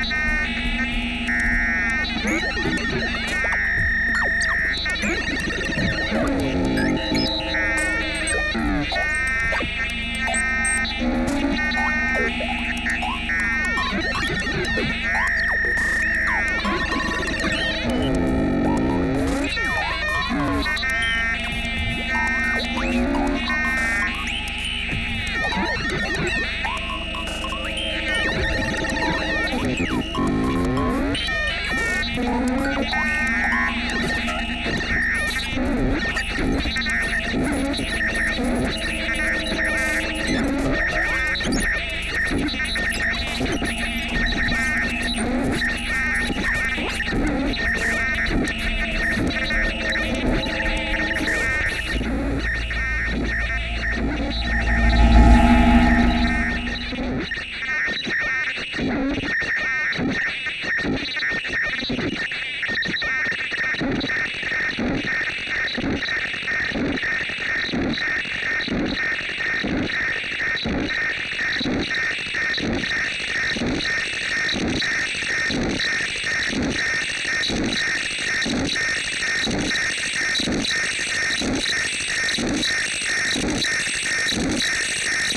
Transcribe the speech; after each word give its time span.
Ah! 0.00 0.38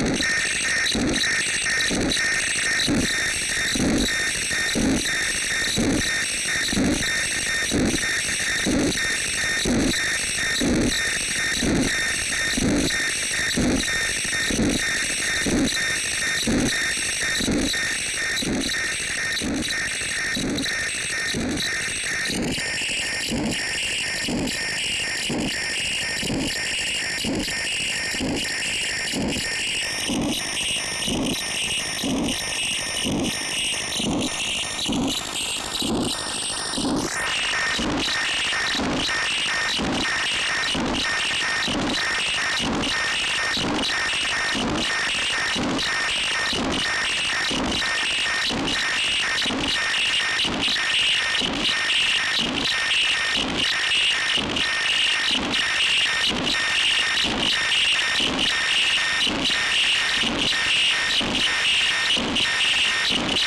you 0.01 0.15